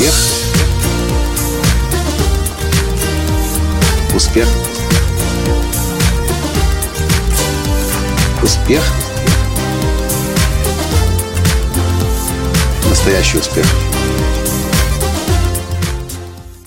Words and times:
Успех. 0.00 0.14
Успех. 4.14 4.48
Успех. 8.42 8.82
Настоящий 12.88 13.36
успех. 13.36 13.66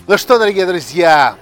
Ну 0.05 0.18
что, 0.20 0.38
дорогие 0.38 0.68
друзья, 0.68 1.36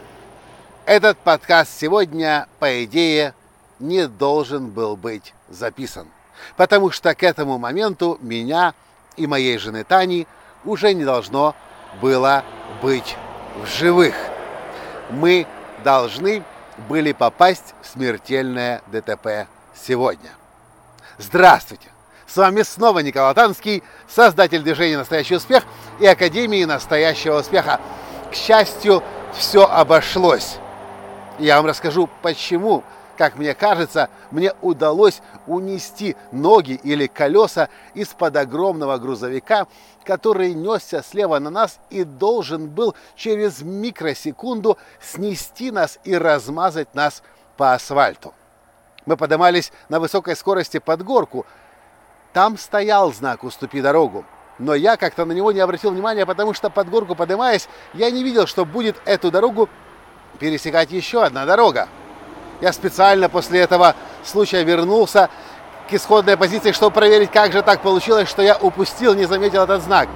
этот 0.85 1.17
подкаст 1.17 1.77
сегодня, 1.77 2.47
по 2.59 2.85
идее, 2.85 3.33
не 3.79 4.07
должен 4.07 4.69
был 4.69 4.95
быть 4.95 5.33
записан. 5.49 6.07
Потому 6.55 6.89
что 6.91 7.13
к 7.15 7.23
этому 7.23 7.57
моменту 7.57 8.17
меня 8.21 8.75
и 9.17 9.27
моей 9.27 9.57
жены 9.57 9.83
Тани 9.83 10.25
уже 10.63 10.93
не 10.93 11.03
должно 11.03 11.53
было 11.99 12.43
быть 12.81 13.17
в 13.55 13.67
живых. 13.67 14.15
Мы 15.09 15.45
должны 15.83 16.43
были 16.87 17.11
попасть 17.11 17.73
в 17.81 17.87
смертельное 17.87 18.81
ДТП 18.87 19.47
сегодня. 19.75 20.29
Здравствуйте! 21.17 21.89
С 22.27 22.37
вами 22.37 22.61
снова 22.61 22.99
Николай 22.99 23.33
Танский, 23.33 23.83
создатель 24.07 24.61
движения 24.61 24.97
«Настоящий 24.97 25.35
успех» 25.35 25.65
и 25.99 26.05
Академии 26.05 26.63
«Настоящего 26.63 27.39
успеха». 27.39 27.81
К 28.31 28.35
счастью, 28.35 29.03
все 29.33 29.65
обошлось. 29.65 30.57
Я 31.39 31.57
вам 31.57 31.65
расскажу, 31.65 32.09
почему 32.21 32.83
как 33.21 33.35
мне 33.35 33.53
кажется, 33.53 34.09
мне 34.31 34.51
удалось 34.63 35.21
унести 35.45 36.15
ноги 36.31 36.79
или 36.81 37.05
колеса 37.05 37.69
из-под 37.93 38.35
огромного 38.35 38.97
грузовика, 38.97 39.67
который 40.03 40.55
несся 40.55 41.03
слева 41.03 41.37
на 41.37 41.51
нас 41.51 41.79
и 41.91 42.03
должен 42.03 42.67
был 42.67 42.95
через 43.15 43.61
микросекунду 43.61 44.79
снести 44.99 45.69
нас 45.69 45.99
и 46.03 46.17
размазать 46.17 46.95
нас 46.95 47.21
по 47.57 47.73
асфальту. 47.73 48.33
Мы 49.05 49.17
поднимались 49.17 49.71
на 49.87 49.99
высокой 49.99 50.35
скорости 50.35 50.79
под 50.79 51.03
горку. 51.03 51.45
Там 52.33 52.57
стоял 52.57 53.13
знак 53.13 53.43
«Уступи 53.43 53.81
дорогу». 53.81 54.25
Но 54.57 54.73
я 54.73 54.97
как-то 54.97 55.25
на 55.25 55.33
него 55.33 55.51
не 55.51 55.59
обратил 55.59 55.91
внимания, 55.91 56.25
потому 56.25 56.55
что 56.55 56.71
под 56.71 56.89
горку 56.89 57.13
поднимаясь, 57.13 57.69
я 57.93 58.09
не 58.09 58.23
видел, 58.23 58.47
что 58.47 58.65
будет 58.65 58.95
эту 59.05 59.29
дорогу 59.29 59.69
пересекать 60.39 60.89
еще 60.89 61.23
одна 61.23 61.45
дорога. 61.45 61.87
Я 62.61 62.71
специально 62.73 63.27
после 63.27 63.59
этого 63.61 63.95
случая 64.23 64.63
вернулся 64.63 65.29
к 65.89 65.93
исходной 65.93 66.37
позиции, 66.37 66.71
чтобы 66.71 66.93
проверить, 66.93 67.31
как 67.31 67.51
же 67.51 67.63
так 67.63 67.81
получилось, 67.81 68.29
что 68.29 68.43
я 68.43 68.55
упустил, 68.55 69.15
не 69.15 69.25
заметил 69.25 69.63
этот 69.63 69.81
знак. 69.81 70.07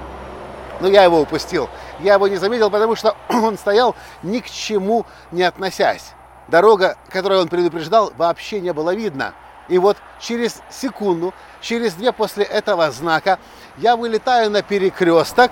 Но 0.80 0.88
я 0.88 1.02
его 1.02 1.20
упустил. 1.20 1.68
Я 2.00 2.14
его 2.14 2.28
не 2.28 2.36
заметил, 2.36 2.70
потому 2.70 2.94
что 2.94 3.16
он 3.28 3.58
стоял 3.58 3.96
ни 4.22 4.38
к 4.38 4.48
чему 4.48 5.04
не 5.32 5.42
относясь. 5.42 6.12
Дорога, 6.48 6.96
которую 7.08 7.40
он 7.40 7.48
предупреждал, 7.48 8.12
вообще 8.16 8.60
не 8.60 8.72
было 8.72 8.94
видно. 8.94 9.34
И 9.68 9.78
вот 9.78 9.96
через 10.20 10.62
секунду, 10.70 11.34
через 11.60 11.94
две 11.94 12.12
после 12.12 12.44
этого 12.44 12.88
знака, 12.92 13.40
я 13.78 13.96
вылетаю 13.96 14.50
на 14.50 14.62
перекресток, 14.62 15.50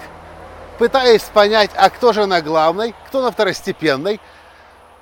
пытаясь 0.78 1.24
понять, 1.24 1.70
а 1.74 1.90
кто 1.90 2.12
же 2.12 2.26
на 2.26 2.40
главной, 2.40 2.94
кто 3.08 3.22
на 3.22 3.32
второстепенной, 3.32 4.20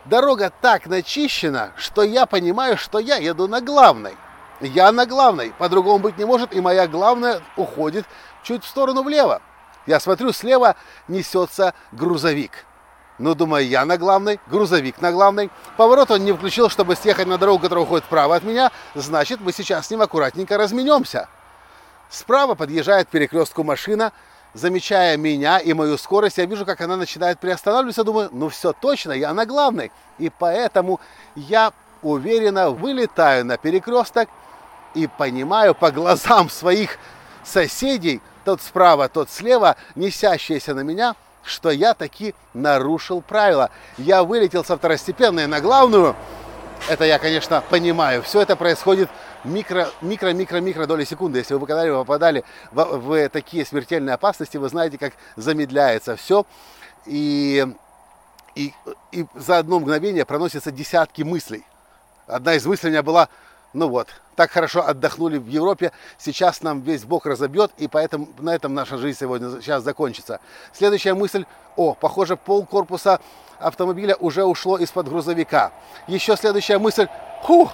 Дорога 0.04 0.52
так 0.60 0.86
начищена, 0.86 1.72
что 1.76 2.02
я 2.02 2.26
понимаю, 2.26 2.76
что 2.76 2.98
я 2.98 3.16
еду 3.16 3.46
на 3.46 3.60
главной. 3.60 4.16
Я 4.60 4.90
на 4.92 5.06
главной, 5.06 5.52
по-другому 5.58 5.98
быть 5.98 6.18
не 6.18 6.24
может, 6.24 6.52
и 6.52 6.60
моя 6.60 6.86
главная 6.88 7.40
уходит 7.56 8.04
чуть 8.42 8.64
в 8.64 8.68
сторону 8.68 9.02
влево. 9.02 9.40
Я 9.86 10.00
смотрю, 10.00 10.32
слева 10.32 10.76
несется 11.08 11.74
грузовик. 11.92 12.64
Ну, 13.18 13.34
думаю, 13.34 13.66
я 13.66 13.84
на 13.84 13.98
главной, 13.98 14.40
грузовик 14.48 15.00
на 15.00 15.12
главной. 15.12 15.50
Поворот 15.76 16.10
он 16.10 16.24
не 16.24 16.32
включил, 16.32 16.68
чтобы 16.68 16.96
съехать 16.96 17.26
на 17.26 17.38
дорогу, 17.38 17.60
которая 17.60 17.84
уходит 17.84 18.04
вправо 18.04 18.34
от 18.34 18.42
меня. 18.42 18.70
Значит, 18.94 19.40
мы 19.40 19.52
сейчас 19.52 19.86
с 19.86 19.90
ним 19.90 20.02
аккуратненько 20.02 20.56
разменемся. 20.56 21.28
Справа 22.10 22.54
подъезжает 22.54 23.08
перекрестку 23.08 23.64
машина, 23.64 24.12
замечая 24.54 25.16
меня 25.16 25.58
и 25.58 25.72
мою 25.72 25.98
скорость, 25.98 26.38
я 26.38 26.46
вижу, 26.46 26.66
как 26.66 26.80
она 26.80 26.96
начинает 26.96 27.38
приостанавливаться, 27.38 28.04
думаю, 28.04 28.28
ну 28.32 28.48
все 28.48 28.72
точно, 28.72 29.12
я 29.12 29.32
на 29.32 29.46
главной. 29.46 29.90
И 30.18 30.30
поэтому 30.30 31.00
я 31.34 31.72
уверенно 32.02 32.70
вылетаю 32.70 33.44
на 33.44 33.56
перекресток 33.56 34.28
и 34.94 35.06
понимаю 35.06 35.74
по 35.74 35.90
глазам 35.90 36.50
своих 36.50 36.98
соседей, 37.44 38.20
тот 38.44 38.60
справа, 38.60 39.08
тот 39.08 39.30
слева, 39.30 39.76
несящиеся 39.94 40.74
на 40.74 40.80
меня, 40.80 41.14
что 41.44 41.70
я 41.70 41.94
таки 41.94 42.34
нарушил 42.54 43.20
правила. 43.20 43.70
Я 43.98 44.24
вылетел 44.24 44.64
со 44.64 44.76
второстепенной 44.76 45.46
на 45.46 45.60
главную. 45.60 46.16
Это 46.88 47.04
я, 47.04 47.18
конечно, 47.18 47.62
понимаю. 47.70 48.22
Все 48.22 48.40
это 48.40 48.56
происходит 48.56 49.08
микро, 49.44 49.88
микро, 50.00 50.32
микро, 50.32 50.56
микро 50.58 50.86
доли 50.86 51.04
секунды. 51.04 51.38
Если 51.38 51.54
вы 51.54 51.64
когда-либо 51.66 51.98
попадали 51.98 52.44
в, 52.72 52.84
в 52.98 53.28
такие 53.28 53.64
смертельные 53.64 54.14
опасности, 54.14 54.56
вы 54.56 54.68
знаете, 54.68 54.98
как 54.98 55.12
замедляется 55.36 56.16
все. 56.16 56.44
И, 57.06 57.64
и, 58.56 58.74
и 59.12 59.26
за 59.34 59.58
одно 59.58 59.78
мгновение 59.78 60.24
проносятся 60.24 60.72
десятки 60.72 61.22
мыслей. 61.22 61.64
Одна 62.26 62.54
из 62.54 62.66
мыслей 62.66 62.88
у 62.88 62.92
меня 62.92 63.02
была, 63.04 63.28
ну 63.72 63.88
вот, 63.88 64.08
так 64.34 64.50
хорошо 64.50 64.86
отдохнули 64.86 65.38
в 65.38 65.46
Европе, 65.46 65.92
сейчас 66.18 66.62
нам 66.62 66.80
весь 66.80 67.04
бок 67.04 67.26
разобьет, 67.26 67.70
и 67.78 67.86
поэтому 67.86 68.28
на 68.38 68.54
этом 68.54 68.74
наша 68.74 68.98
жизнь 68.98 69.18
сегодня 69.20 69.60
сейчас 69.60 69.84
закончится. 69.84 70.40
Следующая 70.72 71.14
мысль, 71.14 71.44
о, 71.76 71.94
похоже, 71.94 72.36
пол 72.36 72.66
корпуса 72.66 73.20
автомобиля 73.62 74.16
уже 74.18 74.44
ушло 74.44 74.78
из-под 74.78 75.08
грузовика. 75.08 75.72
Еще 76.06 76.36
следующая 76.36 76.78
мысль, 76.78 77.08
хух, 77.42 77.72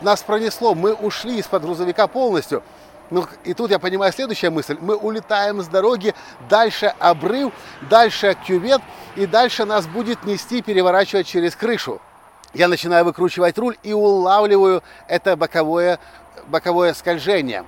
нас 0.00 0.22
пронесло, 0.22 0.74
мы 0.74 0.94
ушли 0.94 1.38
из-под 1.38 1.62
грузовика 1.62 2.06
полностью. 2.06 2.62
Ну, 3.10 3.26
и 3.44 3.52
тут 3.52 3.70
я 3.70 3.78
понимаю 3.78 4.12
следующая 4.12 4.50
мысль. 4.50 4.78
Мы 4.80 4.96
улетаем 4.96 5.60
с 5.60 5.68
дороги, 5.68 6.14
дальше 6.48 6.94
обрыв, 6.98 7.52
дальше 7.90 8.36
кювет, 8.46 8.80
и 9.16 9.26
дальше 9.26 9.64
нас 9.64 9.86
будет 9.86 10.24
нести, 10.24 10.62
переворачивать 10.62 11.26
через 11.26 11.54
крышу. 11.54 12.00
Я 12.54 12.68
начинаю 12.68 13.04
выкручивать 13.04 13.58
руль 13.58 13.76
и 13.82 13.92
улавливаю 13.92 14.82
это 15.08 15.36
боковое, 15.36 15.98
боковое 16.46 16.94
скольжение. 16.94 17.64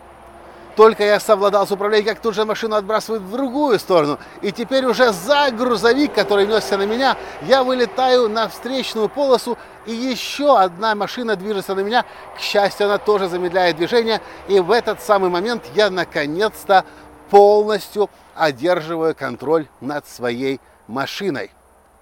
Только 0.77 1.05
я 1.05 1.21
совладал 1.21 1.67
с 1.67 1.71
управлением, 1.71 2.09
как 2.09 2.21
тут 2.21 2.35
же 2.35 2.45
машину 2.45 2.75
отбрасывает 2.75 3.23
в 3.23 3.31
другую 3.31 3.79
сторону. 3.79 4.19
И 4.43 4.51
теперь 4.51 4.85
уже 4.87 5.13
за 5.13 5.51
грузовик, 5.53 6.13
который 6.13 6.47
несся 6.47 6.77
на 6.77 6.85
меня, 6.85 7.17
я 7.43 7.63
вылетаю 7.63 8.29
на 8.29 8.49
встречную 8.49 9.09
полосу, 9.09 9.57
и 9.87 9.93
еще 9.93 10.59
одна 10.59 10.95
машина 10.95 11.37
движется 11.37 11.75
на 11.75 11.81
меня. 11.81 12.05
К 12.37 12.41
счастью, 12.41 12.87
она 12.87 12.99
тоже 12.99 13.29
замедляет 13.29 13.77
движение. 13.77 14.21
И 14.49 14.59
в 14.59 14.71
этот 14.73 15.01
самый 15.01 15.31
момент 15.31 15.63
я 15.75 15.91
наконец-то 15.91 16.85
полностью 17.31 18.11
одерживаю 18.35 19.15
контроль 19.15 19.67
над 19.81 20.09
своей 20.09 20.61
машиной. 20.89 21.51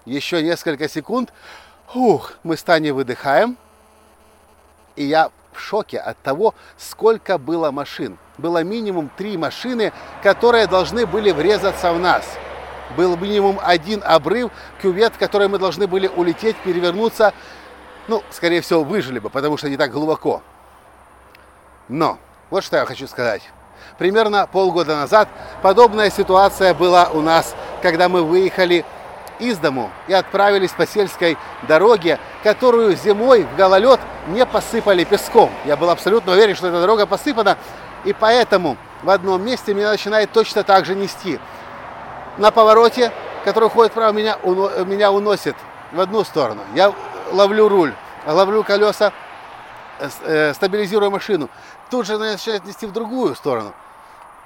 Еще 0.05 0.41
несколько 0.41 0.89
секунд. 0.89 1.31
Ух, 1.93 2.33
мы 2.43 2.57
с 2.57 2.63
Таней 2.63 2.91
выдыхаем. 2.91 3.57
И 4.95 5.05
я 5.05 5.29
в 5.53 5.59
шоке 5.59 5.99
от 5.99 6.17
того, 6.21 6.53
сколько 6.77 7.37
было 7.37 7.71
машин. 7.71 8.17
Было 8.37 8.63
минимум 8.63 9.09
три 9.15 9.37
машины, 9.37 9.93
которые 10.21 10.67
должны 10.67 11.05
были 11.05 11.31
врезаться 11.31 11.93
в 11.93 11.99
нас. 11.99 12.25
Был 12.97 13.15
минимум 13.17 13.59
один 13.61 14.03
обрыв, 14.05 14.51
кювет, 14.81 15.13
в 15.15 15.17
который 15.17 15.47
мы 15.47 15.57
должны 15.57 15.87
были 15.87 16.07
улететь, 16.07 16.55
перевернуться. 16.57 17.33
Ну, 18.07 18.23
скорее 18.31 18.61
всего, 18.61 18.83
выжили 18.83 19.19
бы, 19.19 19.29
потому 19.29 19.57
что 19.57 19.69
не 19.69 19.77
так 19.77 19.91
глубоко. 19.91 20.41
Но, 21.87 22.17
вот 22.49 22.63
что 22.63 22.77
я 22.77 22.85
хочу 22.85 23.07
сказать. 23.07 23.41
Примерно 23.97 24.47
полгода 24.47 24.95
назад 24.95 25.29
подобная 25.61 26.09
ситуация 26.09 26.73
была 26.73 27.09
у 27.09 27.21
нас, 27.21 27.55
когда 27.81 28.09
мы 28.09 28.23
выехали 28.23 28.85
из 29.39 29.57
дому 29.57 29.91
и 30.07 30.13
отправились 30.13 30.71
по 30.71 30.87
сельской 30.87 31.37
дороге, 31.67 32.19
которую 32.43 32.95
зимой 32.95 33.43
в 33.43 33.55
гололед 33.55 33.99
не 34.27 34.45
посыпали 34.45 35.03
песком. 35.03 35.51
Я 35.65 35.75
был 35.75 35.89
абсолютно 35.89 36.33
уверен, 36.33 36.55
что 36.55 36.67
эта 36.67 36.79
дорога 36.79 37.05
посыпана, 37.05 37.57
и 38.03 38.13
поэтому 38.13 38.77
в 39.03 39.09
одном 39.09 39.43
месте 39.43 39.73
меня 39.73 39.91
начинает 39.91 40.31
точно 40.31 40.63
так 40.63 40.85
же 40.85 40.95
нести. 40.95 41.39
На 42.37 42.51
повороте, 42.51 43.11
который 43.43 43.65
уходит 43.65 43.91
вправо, 43.91 44.13
меня, 44.13 44.37
уно, 44.43 44.69
меня 44.85 45.11
уносит 45.11 45.55
в 45.91 45.99
одну 45.99 46.23
сторону. 46.23 46.61
Я 46.73 46.93
ловлю 47.31 47.67
руль, 47.67 47.93
ловлю 48.25 48.63
колеса, 48.63 49.11
э, 49.99 50.53
стабилизирую 50.53 51.11
машину. 51.11 51.49
Тут 51.89 52.07
же 52.07 52.17
начинает 52.17 52.65
нести 52.65 52.85
в 52.85 52.91
другую 52.91 53.35
сторону. 53.35 53.73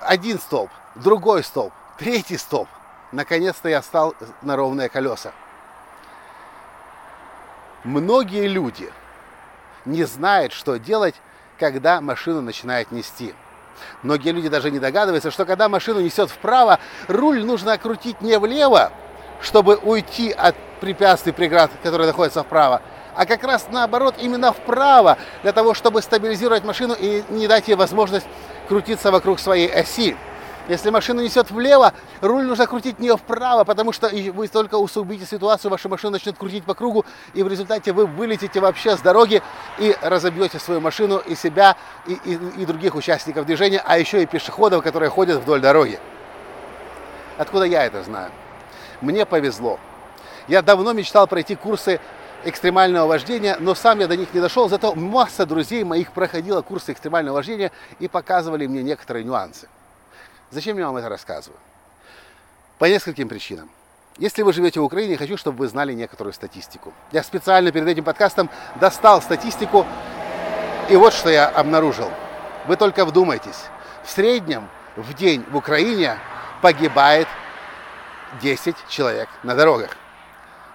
Один 0.01 0.39
столб, 0.39 0.69
другой 0.95 1.43
столб, 1.43 1.73
третий 1.97 2.37
столб. 2.37 2.67
Наконец-то 3.11 3.69
я 3.69 3.81
стал 3.81 4.15
на 4.41 4.55
ровные 4.55 4.89
колеса. 4.89 5.31
Многие 7.83 8.47
люди 8.47 8.91
не 9.87 10.03
знают, 10.03 10.53
что 10.53 10.77
делать, 10.77 11.15
когда 11.59 12.01
машину 12.01 12.41
начинает 12.41 12.91
нести. 12.91 13.33
Многие 14.03 14.31
люди 14.31 14.49
даже 14.49 14.71
не 14.71 14.79
догадываются, 14.79 15.31
что 15.31 15.45
когда 15.45 15.69
машину 15.69 16.01
несет 16.01 16.29
вправо, 16.29 16.79
руль 17.07 17.43
нужно 17.43 17.77
крутить 17.77 18.21
не 18.21 18.37
влево, 18.37 18.91
чтобы 19.41 19.75
уйти 19.75 20.31
от 20.31 20.55
препятствий, 20.79 21.31
преград, 21.31 21.71
которые 21.83 22.07
находятся 22.07 22.43
вправо, 22.43 22.81
а 23.15 23.25
как 23.25 23.43
раз 23.43 23.67
наоборот 23.71 24.15
именно 24.19 24.51
вправо, 24.51 25.17
для 25.41 25.51
того, 25.51 25.73
чтобы 25.73 26.01
стабилизировать 26.01 26.63
машину 26.63 26.95
и 26.97 27.23
не 27.29 27.47
дать 27.47 27.67
ей 27.67 27.75
возможность 27.75 28.27
крутиться 28.67 29.11
вокруг 29.11 29.39
своей 29.39 29.67
оси. 29.67 30.15
Если 30.67 30.89
машина 30.89 31.21
несет 31.21 31.49
влево, 31.49 31.93
руль 32.19 32.43
нужно 32.43 32.67
крутить 32.67 32.99
не 32.99 33.15
вправо, 33.15 33.63
потому 33.63 33.93
что 33.93 34.09
вы 34.33 34.49
только 34.49 34.75
усугубите 34.75 35.25
ситуацию, 35.25 35.71
ваша 35.71 35.87
машина 35.87 36.11
начнет 36.11 36.37
крутить 36.37 36.65
по 36.65 36.73
кругу, 36.73 37.05
и 37.33 37.41
в 37.41 37.47
результате 37.47 37.93
вы 37.93 38.05
вылетите 38.05 38.59
вообще 38.59 38.97
с 38.97 38.99
дороги 38.99 39.41
и 39.79 39.95
разобьете 40.01 40.59
свою 40.59 40.81
машину 40.81 41.19
и 41.19 41.35
себя, 41.35 41.77
и, 42.05 42.13
и, 42.25 42.33
и 42.33 42.65
других 42.65 42.95
участников 42.95 43.45
движения, 43.45 43.81
а 43.85 43.97
еще 43.97 44.21
и 44.21 44.25
пешеходов, 44.25 44.83
которые 44.83 45.09
ходят 45.09 45.41
вдоль 45.41 45.61
дороги. 45.61 45.99
Откуда 47.37 47.63
я 47.63 47.85
это 47.85 48.03
знаю? 48.03 48.31
Мне 48.99 49.25
повезло. 49.25 49.79
Я 50.49 50.61
давно 50.61 50.91
мечтал 50.91 51.27
пройти 51.27 51.55
курсы 51.55 52.01
экстремального 52.43 53.07
вождения, 53.07 53.55
но 53.59 53.73
сам 53.73 53.99
я 53.99 54.07
до 54.07 54.17
них 54.17 54.33
не 54.33 54.41
дошел, 54.41 54.67
зато 54.67 54.95
масса 54.95 55.45
друзей 55.45 55.85
моих 55.85 56.11
проходила 56.11 56.61
курсы 56.61 56.91
экстремального 56.91 57.35
вождения 57.35 57.71
и 57.99 58.09
показывали 58.09 58.67
мне 58.67 58.83
некоторые 58.83 59.23
нюансы. 59.23 59.69
Зачем 60.49 60.77
я 60.77 60.87
вам 60.87 60.97
это 60.97 61.09
рассказываю? 61.09 61.59
По 62.79 62.85
нескольким 62.85 63.27
причинам. 63.27 63.69
Если 64.17 64.43
вы 64.43 64.53
живете 64.53 64.79
в 64.79 64.83
Украине, 64.83 65.17
хочу, 65.17 65.35
чтобы 65.37 65.59
вы 65.59 65.67
знали 65.67 65.93
некоторую 65.93 66.33
статистику. 66.33 66.93
Я 67.11 67.21
специально 67.21 67.71
перед 67.71 67.87
этим 67.87 68.03
подкастом 68.03 68.49
достал 68.75 69.21
статистику, 69.21 69.85
и 70.89 70.95
вот 70.95 71.13
что 71.13 71.29
я 71.29 71.49
обнаружил. 71.49 72.09
Вы 72.65 72.77
только 72.77 73.05
вдумайтесь. 73.05 73.65
В 74.03 74.09
среднем 74.09 74.69
в 74.95 75.13
день 75.13 75.43
в 75.49 75.57
Украине 75.57 76.17
погибает 76.61 77.27
10 78.41 78.75
человек 78.87 79.27
на 79.43 79.53
дорогах. 79.53 79.91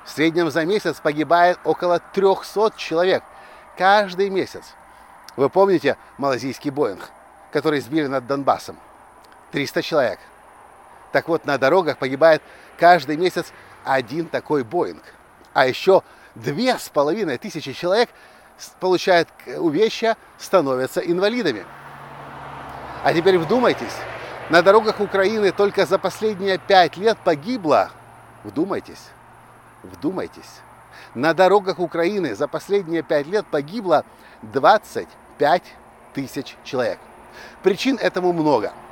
В 0.05 0.11
среднем 0.11 0.51
за 0.51 0.65
месяц 0.67 1.01
погибает 1.01 1.59
около 1.65 1.99
300 1.99 2.75
человек. 2.77 3.25
Каждый 3.79 4.29
месяц. 4.29 4.75
Вы 5.37 5.49
помните 5.49 5.97
малазийский 6.19 6.71
Боинг, 6.71 7.09
который 7.51 7.81
сбили 7.81 8.07
над 8.07 8.27
Донбассом? 8.27 8.77
300 9.53 9.83
человек. 9.83 10.19
Так 11.13 11.29
вот, 11.29 11.45
на 11.45 11.59
дорогах 11.59 11.99
погибает 11.99 12.43
каждый 12.79 13.17
месяц 13.17 13.53
один 13.85 14.27
такой 14.27 14.65
Боинг. 14.65 15.03
А 15.53 15.67
еще 15.67 16.03
две 16.35 16.79
с 16.79 16.89
половиной 16.89 17.39
тысячи 17.39 17.73
человек 17.73 18.09
получают 18.81 19.29
увечья, 19.59 20.17
становятся 20.39 21.01
инвалидами. 21.01 21.65
А 23.05 23.13
теперь 23.13 23.39
вдумайтесь, 23.39 23.95
на 24.49 24.63
дорогах 24.63 25.01
Украины 25.01 25.53
только 25.53 25.85
за 25.87 25.99
последние 25.99 26.59
пять 26.59 26.97
лет 26.97 27.19
погибло, 27.23 27.91
вдумайтесь, 28.45 29.11
вдумайтесь, 29.83 30.61
на 31.15 31.35
дорогах 31.35 31.79
Украины 31.79 32.35
за 32.35 32.49
последние 32.49 33.03
пять 33.03 33.27
лет 33.27 33.45
погибло 33.47 34.05
25 34.43 35.63
тысяч 36.15 36.57
человек. 36.65 36.99
Причин 37.63 37.99
этому 38.01 38.33
много– 38.33 38.73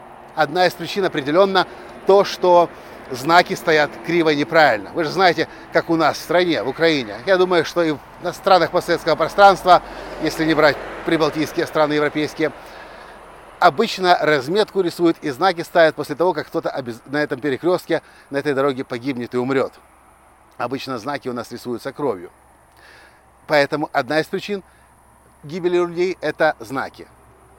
одна 0.40 0.66
из 0.66 0.72
причин 0.72 1.04
определенно 1.04 1.66
то, 2.06 2.24
что 2.24 2.70
знаки 3.10 3.52
стоят 3.54 3.90
криво 4.06 4.30
и 4.30 4.36
неправильно. 4.36 4.90
Вы 4.94 5.04
же 5.04 5.10
знаете, 5.10 5.48
как 5.72 5.90
у 5.90 5.96
нас 5.96 6.16
в 6.16 6.22
стране, 6.22 6.62
в 6.62 6.68
Украине. 6.68 7.16
Я 7.26 7.36
думаю, 7.36 7.66
что 7.66 7.82
и 7.82 7.94
на 8.22 8.32
странах 8.32 8.70
постсоветского 8.70 9.16
пространства, 9.16 9.82
если 10.22 10.46
не 10.46 10.54
брать 10.54 10.78
прибалтийские 11.04 11.66
страны 11.66 11.94
европейские, 11.94 12.52
обычно 13.58 14.16
разметку 14.18 14.80
рисуют 14.80 15.18
и 15.20 15.28
знаки 15.28 15.60
ставят 15.60 15.94
после 15.94 16.14
того, 16.14 16.32
как 16.32 16.46
кто-то 16.46 16.84
на 17.06 17.18
этом 17.18 17.38
перекрестке, 17.38 18.00
на 18.30 18.38
этой 18.38 18.54
дороге 18.54 18.84
погибнет 18.84 19.34
и 19.34 19.36
умрет. 19.36 19.74
Обычно 20.56 20.98
знаки 20.98 21.28
у 21.28 21.34
нас 21.34 21.52
рисуются 21.52 21.92
кровью. 21.92 22.30
Поэтому 23.46 23.90
одна 23.92 24.20
из 24.20 24.26
причин 24.26 24.62
гибели 25.42 25.76
людей– 25.76 26.16
это 26.22 26.56
знаки, 26.60 27.08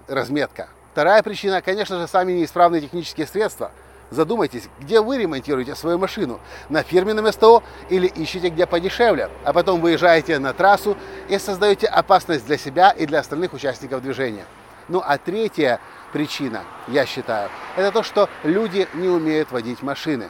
разметка– 0.07 0.67
Вторая 0.91 1.23
причина, 1.23 1.61
конечно 1.61 1.97
же, 1.99 2.07
сами 2.07 2.33
неисправные 2.33 2.81
технические 2.81 3.25
средства. 3.25 3.71
Задумайтесь, 4.09 4.67
где 4.81 4.99
вы 4.99 5.17
ремонтируете 5.17 5.73
свою 5.73 5.97
машину? 5.97 6.41
На 6.67 6.83
фирменном 6.83 7.31
СТО 7.31 7.63
или 7.89 8.07
ищете 8.07 8.49
где 8.49 8.65
подешевле? 8.65 9.29
А 9.45 9.53
потом 9.53 9.79
выезжаете 9.79 10.37
на 10.37 10.51
трассу 10.51 10.97
и 11.29 11.39
создаете 11.39 11.87
опасность 11.87 12.45
для 12.45 12.57
себя 12.57 12.89
и 12.89 13.05
для 13.05 13.19
остальных 13.19 13.53
участников 13.53 14.01
движения. 14.01 14.43
Ну 14.89 15.01
а 15.05 15.17
третья 15.17 15.79
причина, 16.11 16.63
я 16.89 17.05
считаю, 17.05 17.49
это 17.77 17.93
то, 17.93 18.03
что 18.03 18.27
люди 18.43 18.85
не 18.93 19.07
умеют 19.07 19.49
водить 19.53 19.81
машины. 19.81 20.29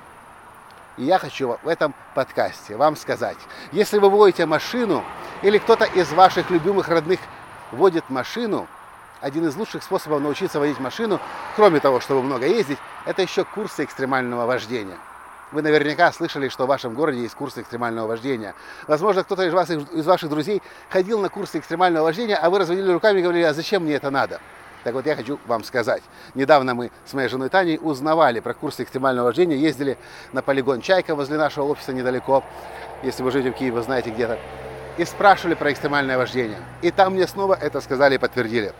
И 0.97 1.03
я 1.03 1.17
хочу 1.17 1.57
в 1.63 1.67
этом 1.67 1.95
подкасте 2.13 2.75
вам 2.75 2.95
сказать, 2.95 3.37
если 3.71 3.97
вы 3.97 4.11
водите 4.11 4.45
машину 4.45 5.03
или 5.41 5.57
кто-то 5.57 5.85
из 5.85 6.11
ваших 6.11 6.51
любимых 6.51 6.87
родных 6.87 7.19
водит 7.71 8.07
машину, 8.09 8.67
один 9.21 9.47
из 9.47 9.55
лучших 9.55 9.83
способов 9.83 10.21
научиться 10.21 10.59
водить 10.59 10.79
машину, 10.79 11.19
кроме 11.55 11.79
того, 11.79 11.99
чтобы 11.99 12.23
много 12.23 12.47
ездить, 12.47 12.79
это 13.05 13.21
еще 13.21 13.45
курсы 13.45 13.83
экстремального 13.83 14.45
вождения. 14.45 14.97
Вы 15.51 15.61
наверняка 15.61 16.11
слышали, 16.11 16.47
что 16.49 16.65
в 16.65 16.67
вашем 16.69 16.93
городе 16.93 17.21
есть 17.21 17.35
курсы 17.35 17.61
экстремального 17.61 18.07
вождения. 18.07 18.55
Возможно, 18.87 19.23
кто-то 19.23 19.43
из, 19.43 19.53
вас, 19.53 19.69
из 19.69 20.05
ваших 20.05 20.29
друзей 20.29 20.61
ходил 20.89 21.19
на 21.19 21.29
курсы 21.29 21.59
экстремального 21.59 22.05
вождения, 22.05 22.37
а 22.37 22.49
вы 22.49 22.59
разводили 22.59 22.91
руками 22.91 23.19
и 23.19 23.21
говорили, 23.21 23.43
а 23.43 23.53
зачем 23.53 23.83
мне 23.83 23.95
это 23.95 24.09
надо? 24.11 24.39
Так 24.83 24.93
вот, 24.93 25.05
я 25.05 25.15
хочу 25.15 25.39
вам 25.45 25.63
сказать. 25.63 26.01
Недавно 26.33 26.73
мы 26.73 26.89
с 27.05 27.13
моей 27.13 27.27
женой 27.27 27.49
Таней 27.49 27.77
узнавали 27.81 28.39
про 28.39 28.53
курсы 28.53 28.83
экстремального 28.83 29.25
вождения, 29.25 29.57
ездили 29.57 29.97
на 30.31 30.41
полигон 30.41 30.81
«Чайка» 30.81 31.15
возле 31.15 31.37
нашего 31.37 31.65
офиса 31.65 31.93
недалеко. 31.93 32.43
Если 33.03 33.21
вы 33.21 33.31
живете 33.31 33.51
в 33.51 33.55
Киеве, 33.59 33.73
вы 33.73 33.81
знаете 33.83 34.09
где-то. 34.09 34.39
И 34.97 35.05
спрашивали 35.05 35.53
про 35.53 35.71
экстремальное 35.71 36.17
вождение. 36.17 36.59
И 36.81 36.91
там 36.91 37.13
мне 37.13 37.27
снова 37.27 37.53
это 37.59 37.81
сказали 37.81 38.15
и 38.15 38.17
подтвердили. 38.17 38.73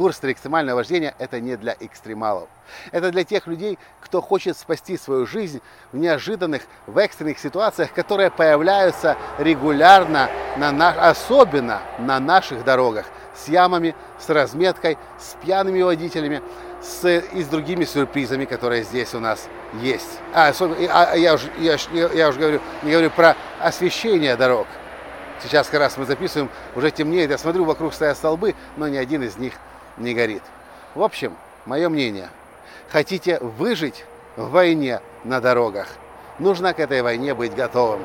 Курс 0.00 0.18
экстремального 0.22 0.76
вождения– 0.76 1.14
это 1.18 1.40
не 1.40 1.56
для 1.58 1.76
экстремалов. 1.78 2.48
Это 2.90 3.10
для 3.10 3.22
тех 3.22 3.46
людей, 3.46 3.78
кто 4.00 4.22
хочет 4.22 4.56
спасти 4.56 4.96
свою 4.96 5.26
жизнь 5.26 5.60
в 5.92 5.98
неожиданных, 5.98 6.62
в 6.86 6.96
экстренных 6.96 7.38
ситуациях, 7.38 7.92
которые 7.92 8.30
появляются 8.30 9.18
регулярно, 9.36 10.30
на 10.56 10.72
наш, 10.72 10.96
особенно 10.96 11.82
на 11.98 12.18
наших 12.18 12.64
дорогах, 12.64 13.04
с 13.36 13.48
ямами, 13.48 13.94
с 14.18 14.30
разметкой, 14.30 14.96
с 15.18 15.36
пьяными 15.44 15.82
водителями, 15.82 16.40
с, 16.80 17.06
и 17.06 17.42
с 17.42 17.48
другими 17.48 17.84
сюрпризами, 17.84 18.46
которые 18.46 18.84
здесь 18.84 19.12
у 19.12 19.20
нас 19.20 19.48
есть. 19.82 20.18
А, 20.32 20.50
а 20.50 21.14
я, 21.14 21.34
уже, 21.34 21.50
я, 21.58 21.76
я 21.92 22.30
уже 22.30 22.40
говорю, 22.40 22.60
не 22.84 22.92
говорю 22.92 23.10
про 23.10 23.36
освещение 23.60 24.34
дорог. 24.36 24.66
Сейчас, 25.42 25.66
как 25.66 25.80
раз 25.80 25.98
мы 25.98 26.06
записываем, 26.06 26.48
уже 26.74 26.90
темнеет, 26.90 27.30
я 27.30 27.36
смотрю, 27.36 27.66
вокруг 27.66 27.92
стоят 27.92 28.16
столбы, 28.16 28.54
но 28.78 28.88
ни 28.88 28.96
один 28.96 29.22
из 29.22 29.36
них 29.36 29.52
не 29.96 30.14
горит. 30.14 30.42
В 30.94 31.02
общем, 31.02 31.36
мое 31.66 31.88
мнение. 31.88 32.28
Хотите 32.88 33.38
выжить 33.38 34.04
в 34.36 34.50
войне 34.50 35.00
на 35.24 35.40
дорогах? 35.40 35.88
Нужно 36.38 36.74
к 36.74 36.80
этой 36.80 37.02
войне 37.02 37.34
быть 37.34 37.54
готовым. 37.54 38.02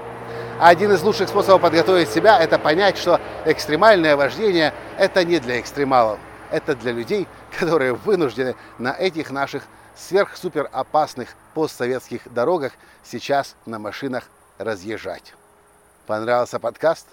Один 0.60 0.92
из 0.92 1.02
лучших 1.02 1.30
способов 1.30 1.62
подготовить 1.62 2.10
себя– 2.10 2.40
это 2.42 2.60
понять, 2.60 2.98
что 2.98 3.20
экстремальное 3.46 4.16
вождение– 4.16 4.74
это 4.98 5.24
не 5.26 5.40
для 5.40 5.60
экстремалов. 5.60 6.20
Это 6.52 6.76
для 6.76 6.92
людей, 6.92 7.28
которые 7.60 7.94
вынуждены 7.94 8.56
на 8.78 8.94
этих 8.94 9.32
наших 9.32 9.64
сверх-супер 9.96 10.70
опасных 10.72 11.30
постсоветских 11.54 12.22
дорогах 12.32 12.74
сейчас 13.04 13.56
на 13.66 13.80
машинах 13.80 14.26
разъезжать. 14.58 15.34
Понравился 16.06 16.60
подкаст? 16.60 17.08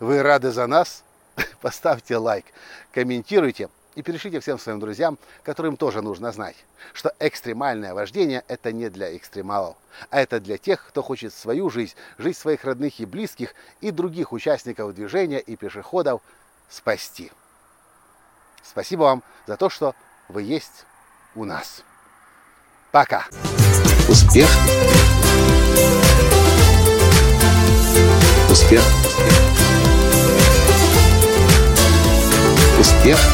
Вы 0.00 0.22
рады 0.22 0.50
за 0.50 0.66
нас? 0.66 1.04
Поставьте 1.60 2.16
лайк, 2.16 2.46
комментируйте 2.92 3.68
и 3.94 4.02
перешлите 4.02 4.40
всем 4.40 4.58
своим 4.58 4.80
друзьям, 4.80 5.18
которым 5.42 5.76
тоже 5.76 6.02
нужно 6.02 6.32
знать, 6.32 6.56
что 6.92 7.12
экстремальное 7.18 7.94
вождение– 7.94 8.44
это 8.48 8.72
не 8.72 8.88
для 8.88 9.16
экстремалов, 9.16 9.76
а 10.10 10.20
это 10.20 10.40
для 10.40 10.58
тех, 10.58 10.86
кто 10.86 11.02
хочет 11.02 11.32
свою 11.32 11.70
жизнь, 11.70 11.94
жизнь 12.18 12.38
своих 12.38 12.64
родных 12.64 13.00
и 13.00 13.06
близких 13.06 13.54
и 13.80 13.90
других 13.90 14.32
участников 14.32 14.94
движения 14.94 15.40
и 15.40 15.56
пешеходов 15.56 16.22
спасти. 16.68 17.30
Спасибо 18.62 19.02
вам 19.02 19.22
за 19.46 19.56
то, 19.56 19.68
что 19.68 19.94
вы 20.28 20.42
есть 20.42 20.86
у 21.34 21.44
нас. 21.44 21.82
Пока. 22.90 23.26
Успех. 24.08 24.48
Успех. 28.50 28.82
Успех 32.78 33.33